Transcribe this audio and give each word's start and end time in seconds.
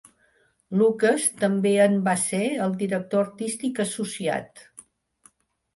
Lucas 0.81 1.27
també 1.41 1.73
en 1.83 1.99
va 2.09 2.15
ser 2.23 2.41
el 2.67 2.75
director 2.81 3.25
artístic 3.29 3.87
associat. 3.87 4.67